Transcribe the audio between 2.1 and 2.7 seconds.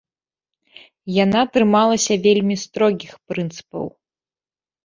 вельмі